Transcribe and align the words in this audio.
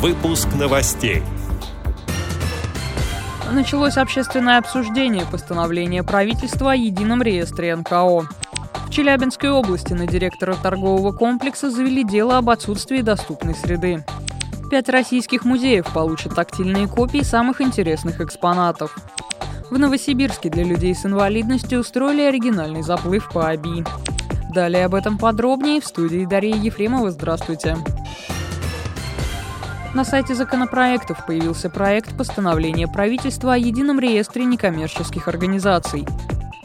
Выпуск 0.00 0.48
новостей. 0.58 1.22
Началось 3.52 3.98
общественное 3.98 4.56
обсуждение 4.56 5.26
постановления 5.26 6.02
правительства 6.02 6.72
о 6.72 6.74
едином 6.74 7.20
реестре 7.20 7.76
НКО. 7.76 8.22
В 8.86 8.90
Челябинской 8.90 9.50
области 9.50 9.92
на 9.92 10.06
директора 10.06 10.54
торгового 10.54 11.12
комплекса 11.12 11.70
завели 11.70 12.02
дело 12.02 12.38
об 12.38 12.48
отсутствии 12.48 13.02
доступной 13.02 13.54
среды. 13.54 14.02
Пять 14.70 14.88
российских 14.88 15.44
музеев 15.44 15.92
получат 15.92 16.34
тактильные 16.34 16.88
копии 16.88 17.20
самых 17.20 17.60
интересных 17.60 18.22
экспонатов. 18.22 18.96
В 19.68 19.78
Новосибирске 19.78 20.48
для 20.48 20.64
людей 20.64 20.94
с 20.94 21.04
инвалидностью 21.04 21.80
устроили 21.80 22.22
оригинальный 22.22 22.80
заплыв 22.80 23.28
по 23.30 23.50
АБИ. 23.50 23.84
Далее 24.54 24.86
об 24.86 24.94
этом 24.94 25.18
подробнее 25.18 25.82
в 25.82 25.84
студии 25.84 26.24
Дарья 26.24 26.56
Ефремова. 26.56 27.10
Здравствуйте. 27.10 27.76
На 29.92 30.04
сайте 30.04 30.36
законопроектов 30.36 31.26
появился 31.26 31.68
проект 31.68 32.16
постановления 32.16 32.86
правительства 32.86 33.54
о 33.54 33.58
едином 33.58 33.98
реестре 33.98 34.44
некоммерческих 34.44 35.26
организаций. 35.26 36.06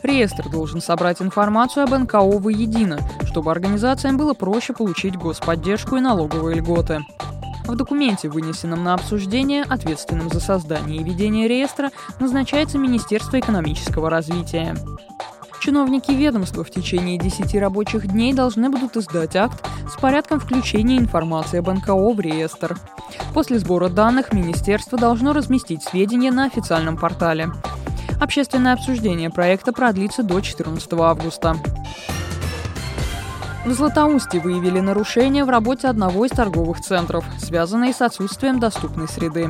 Реестр 0.04 0.48
должен 0.50 0.80
собрать 0.80 1.24
информацию 1.24 1.86
об 1.86 1.96
НКО 1.96 2.38
воедино, 2.40 3.00
чтобы 3.26 3.50
организациям 3.50 4.18
было 4.18 4.36
проще 4.36 4.74
получить 4.74 5.18
господдержку 5.18 5.96
и 5.96 6.02
налоговые 6.02 6.58
льготы. 6.58 7.00
В 7.66 7.76
документе, 7.76 8.30
вынесенном 8.30 8.84
на 8.84 8.94
обсуждение, 8.94 9.64
ответственным 9.64 10.30
за 10.30 10.40
создание 10.40 11.02
и 11.02 11.04
ведение 11.04 11.48
реестра, 11.48 11.90
назначается 12.20 12.78
Министерство 12.78 13.40
экономического 13.40 14.12
развития. 14.12 14.76
Чиновники 15.66 16.12
ведомства 16.12 16.64
в 16.64 16.70
течение 16.70 17.18
10 17.18 17.56
рабочих 17.56 18.06
дней 18.06 18.34
должны 18.34 18.70
будут 18.70 18.98
издать 18.98 19.36
акт 19.36 19.68
с 19.90 20.00
порядком 20.00 20.40
включения 20.40 21.00
информации 21.00 21.58
об 21.58 21.70
НКО 21.70 22.14
в 22.14 22.20
реестр. 22.20 22.78
После 23.34 23.58
сбора 23.58 23.90
данных 23.90 24.32
министерство 24.32 24.96
должно 24.96 25.34
разместить 25.34 25.82
сведения 25.82 26.30
на 26.30 26.46
официальном 26.46 26.98
портале. 26.98 27.50
Общественное 28.22 28.74
обсуждение 28.74 29.32
проекта 29.32 29.74
продлится 29.74 30.22
до 30.22 30.40
14 30.40 30.94
августа. 30.94 31.56
В 33.66 33.72
Златоусте 33.72 34.40
выявили 34.40 34.80
нарушения 34.80 35.46
в 35.46 35.50
работе 35.50 35.88
одного 35.88 36.26
из 36.26 36.30
торговых 36.30 36.80
центров, 36.82 37.26
связанные 37.40 37.92
с 37.92 38.02
отсутствием 38.02 38.60
доступной 38.60 39.08
среды. 39.08 39.50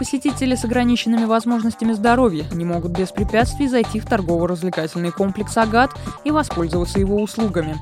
Посетители 0.00 0.54
с 0.54 0.64
ограниченными 0.64 1.26
возможностями 1.26 1.92
здоровья 1.92 2.46
не 2.52 2.64
могут 2.64 2.92
без 2.92 3.10
препятствий 3.10 3.68
зайти 3.68 4.00
в 4.00 4.06
торгово-развлекательный 4.06 5.12
комплекс 5.12 5.54
«Агат» 5.58 5.90
и 6.24 6.30
воспользоваться 6.30 6.98
его 6.98 7.16
услугами. 7.20 7.76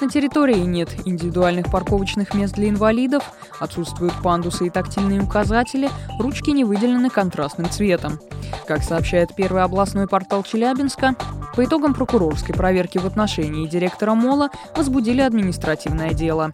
На 0.00 0.08
территории 0.08 0.60
нет 0.60 0.88
индивидуальных 1.04 1.70
парковочных 1.70 2.32
мест 2.32 2.54
для 2.54 2.70
инвалидов, 2.70 3.22
отсутствуют 3.60 4.14
пандусы 4.22 4.68
и 4.68 4.70
тактильные 4.70 5.20
указатели, 5.20 5.90
ручки 6.18 6.52
не 6.52 6.64
выделены 6.64 7.10
контрастным 7.10 7.68
цветом. 7.68 8.18
Как 8.66 8.82
сообщает 8.82 9.34
первый 9.36 9.62
областной 9.62 10.08
портал 10.08 10.42
Челябинска, 10.42 11.16
по 11.54 11.62
итогам 11.62 11.92
прокурорской 11.92 12.54
проверки 12.54 12.96
в 12.96 13.04
отношении 13.04 13.68
директора 13.68 14.14
МОЛа 14.14 14.48
возбудили 14.74 15.20
административное 15.20 16.14
дело. 16.14 16.50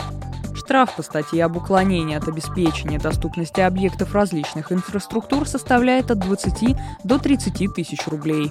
Штраф 0.72 0.96
по 0.96 1.02
статье 1.02 1.44
об 1.44 1.58
уклонении 1.58 2.16
от 2.16 2.28
обеспечения 2.28 2.98
доступности 2.98 3.60
объектов 3.60 4.14
различных 4.14 4.72
инфраструктур 4.72 5.46
составляет 5.46 6.10
от 6.10 6.20
20 6.20 6.78
до 7.04 7.18
30 7.18 7.74
тысяч 7.74 8.06
рублей. 8.06 8.50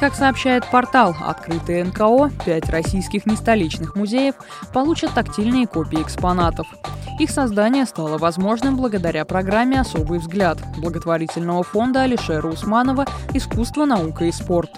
Как 0.00 0.14
сообщает 0.14 0.64
портал 0.70 1.14
«Открытые 1.20 1.84
НКО», 1.84 2.30
пять 2.46 2.70
российских 2.70 3.26
нестоличных 3.26 3.96
музеев 3.96 4.36
получат 4.72 5.12
тактильные 5.12 5.66
копии 5.66 6.00
экспонатов. 6.00 6.68
Их 7.20 7.28
создание 7.28 7.84
стало 7.84 8.16
возможным 8.16 8.78
благодаря 8.78 9.26
программе 9.26 9.78
«Особый 9.78 10.20
взгляд» 10.20 10.56
благотворительного 10.78 11.62
фонда 11.64 12.04
Алишера 12.04 12.48
Усманова 12.48 13.04
«Искусство, 13.34 13.84
наука 13.84 14.24
и 14.24 14.32
спорт». 14.32 14.70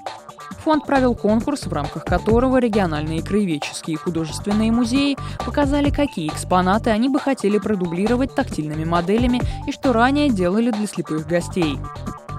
Фонд 0.66 0.84
провел 0.84 1.14
конкурс, 1.14 1.66
в 1.66 1.72
рамках 1.72 2.04
которого 2.04 2.58
региональные 2.58 3.22
краеведческие 3.22 3.94
и 3.94 3.98
художественные 3.98 4.72
музеи 4.72 5.16
показали, 5.44 5.90
какие 5.90 6.26
экспонаты 6.26 6.90
они 6.90 7.08
бы 7.08 7.20
хотели 7.20 7.58
продублировать 7.58 8.34
тактильными 8.34 8.82
моделями 8.84 9.40
и 9.68 9.70
что 9.70 9.92
ранее 9.92 10.28
делали 10.28 10.72
для 10.72 10.88
слепых 10.88 11.28
гостей. 11.28 11.78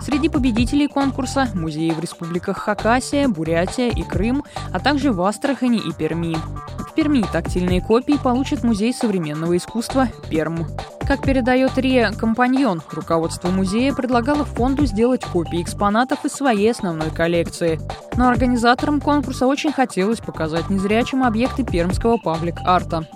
Среди 0.02 0.28
победителей 0.28 0.90
конкурса– 0.90 1.48
музеи 1.54 1.92
в 1.92 2.02
республиках 2.02 2.58
Хакасия, 2.58 3.30
Бурятия 3.30 3.92
и 3.92 4.04
Крым, 4.04 4.44
а 4.74 4.82
также 4.82 5.14
в 5.14 5.22
Астрахани 5.22 5.78
и 5.78 5.94
Перми. 5.94 6.36
Перми 6.98 7.24
тактильные 7.32 7.80
копии 7.80 8.18
получит 8.18 8.64
Музей 8.64 8.92
современного 8.92 9.56
искусства 9.56 10.10
«Перм». 10.32 10.66
Как 11.08 11.22
передает 11.22 11.78
РИА 11.78 12.12
«Компаньон», 12.12 12.82
руководство 12.92 13.50
музея 13.50 13.94
предлагало 13.94 14.46
фонду 14.46 14.88
сделать 14.88 15.24
копии 15.24 15.62
экспонатов 15.62 16.26
из 16.26 16.32
своей 16.32 16.72
основной 16.72 17.12
коллекции. 17.12 17.80
Но 18.16 18.30
организаторам 18.30 19.00
конкурса 19.00 19.46
очень 19.46 19.72
хотелось 19.72 20.22
показать 20.22 20.72
незрячим 20.72 21.24
объекты 21.24 21.64
пермского 21.64 22.18
паблик-арта. 22.18 23.08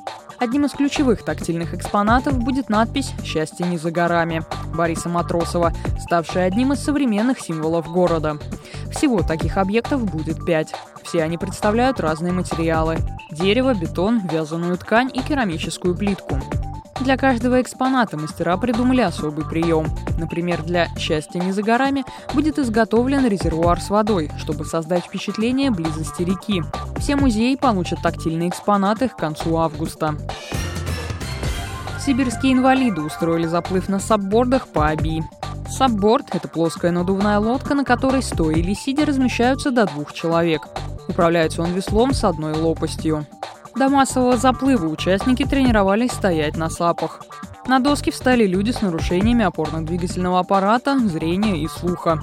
Одним 0.41 0.65
из 0.65 0.71
ключевых 0.71 1.21
тактильных 1.23 1.75
экспонатов 1.75 2.39
будет 2.39 2.67
надпись 2.67 3.11
«Счастье 3.23 3.63
не 3.63 3.77
за 3.77 3.91
горами» 3.91 4.41
Бориса 4.73 5.07
Матросова, 5.07 5.71
ставшая 5.99 6.47
одним 6.47 6.73
из 6.73 6.79
современных 6.79 7.39
символов 7.39 7.87
города. 7.87 8.39
Всего 8.91 9.21
таких 9.21 9.57
объектов 9.57 10.03
будет 10.03 10.43
пять. 10.43 10.73
Все 11.03 11.21
они 11.21 11.37
представляют 11.37 11.99
разные 11.99 12.33
материалы– 12.33 12.97
дерево, 13.31 13.75
бетон, 13.75 14.19
вязаную 14.31 14.79
ткань 14.79 15.11
и 15.13 15.21
керамическую 15.21 15.95
плитку. 15.95 16.39
Для 17.01 17.17
каждого 17.17 17.59
экспоната 17.59 18.15
мастера 18.15 18.55
придумали 18.57 19.01
особый 19.01 19.43
прием. 19.43 19.87
Например, 20.19 20.61
для 20.61 20.87
«Счастья 20.95 21.39
не 21.39 21.51
за 21.51 21.63
горами» 21.63 22.05
будет 22.35 22.59
изготовлен 22.59 23.27
резервуар 23.27 23.81
с 23.81 23.89
водой, 23.89 24.29
чтобы 24.37 24.65
создать 24.65 25.05
впечатление 25.05 25.71
близости 25.71 26.21
реки. 26.21 26.61
Все 26.99 27.15
музеи 27.15 27.55
получат 27.55 28.03
тактильные 28.03 28.49
экспонаты 28.49 29.09
к 29.09 29.15
концу 29.15 29.57
августа. 29.57 30.15
Сибирские 32.05 32.53
инвалиды 32.53 33.01
устроили 33.01 33.47
заплыв 33.47 33.89
на 33.89 33.99
саббордах 33.99 34.67
по 34.67 34.87
Аби. 34.87 35.23
Сабборд– 35.69 36.27
это 36.35 36.47
плоская 36.47 36.91
надувная 36.91 37.39
лодка, 37.39 37.73
на 37.73 37.83
которой 37.83 38.21
стоя 38.21 38.55
или 38.55 38.75
сидя 38.75 39.07
размещаются 39.07 39.71
до 39.71 39.87
двух 39.87 40.13
человек. 40.13 40.67
Управляется 41.07 41.63
он 41.63 41.71
веслом 41.73 42.13
с 42.13 42.23
одной 42.23 42.53
лопастью. 42.53 43.25
До 43.75 43.89
массового 43.89 44.37
заплыва 44.37 44.87
участники 44.87 45.45
тренировались 45.45 46.11
стоять 46.11 46.57
на 46.57 46.69
сапах. 46.69 47.21
На 47.67 47.79
доски 47.79 48.09
встали 48.09 48.45
люди 48.45 48.71
с 48.71 48.81
нарушениями 48.81 49.45
опорно-двигательного 49.45 50.39
аппарата, 50.39 50.99
зрения 50.99 51.63
и 51.63 51.67
слуха. 51.67 52.19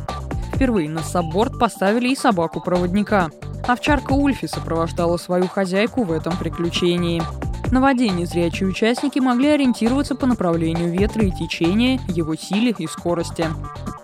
Впервые 0.54 0.90
на 0.90 1.02
сабборд 1.02 1.58
поставили 1.58 2.08
и 2.08 2.16
собаку-проводника. 2.16 3.30
Овчарка 3.66 4.12
Ульфи 4.12 4.46
сопровождала 4.46 5.16
свою 5.16 5.46
хозяйку 5.46 6.02
в 6.02 6.12
этом 6.12 6.36
приключении. 6.36 7.22
На 7.70 7.80
воде 7.80 8.08
незрячие 8.08 8.68
участники 8.68 9.18
могли 9.18 9.48
ориентироваться 9.48 10.14
по 10.14 10.26
направлению 10.26 10.90
ветра 10.90 11.22
и 11.22 11.30
течения, 11.30 12.00
его 12.08 12.34
силе 12.34 12.74
и 12.78 12.86
скорости. 12.86 13.46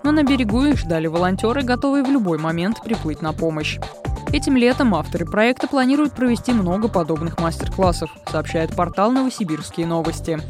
Но 0.02 0.12
на 0.12 0.22
берегу 0.22 0.62
их 0.64 0.78
ждали 0.78 1.06
волонтеры, 1.06 1.62
готовые 1.62 2.04
в 2.04 2.10
любой 2.10 2.38
момент 2.38 2.82
приплыть 2.82 3.22
на 3.22 3.32
помощь. 3.32 3.78
Этим 4.34 4.56
летом 4.56 4.96
авторы 4.96 5.26
проекта 5.26 5.68
планируют 5.68 6.12
провести 6.12 6.52
много 6.52 6.88
подобных 6.88 7.38
мастер-классов, 7.38 8.10
сообщает 8.28 8.74
портал 8.74 9.12
«Новосибирские 9.12 9.86
новости». 9.86 10.40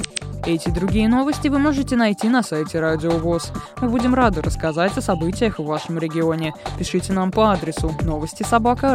Эти 0.47 0.71
и 0.71 0.73
другие 0.73 1.07
новости 1.07 1.49
вы 1.49 1.59
можете 1.59 1.95
найти 1.95 2.31
на 2.31 2.43
сайте 2.43 2.81
Радио 2.81 3.11
ВОЗ. 3.11 3.53
Мы 3.83 3.91
будем 3.91 4.15
рады 4.15 4.41
рассказать 4.41 4.97
о 4.97 5.03
событиях 5.03 5.59
в 5.59 5.67
вашем 5.67 5.99
регионе. 5.99 6.55
Пишите 6.79 7.13
нам 7.13 7.31
по 7.31 7.53
адресу 7.53 7.95
новости 8.01 8.43
собака 8.43 8.95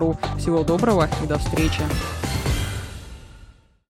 ру. 0.00 0.18
Всего 0.36 0.64
доброго 0.64 1.08
и 1.22 1.28
до 1.28 1.38
встречи. 1.38 1.82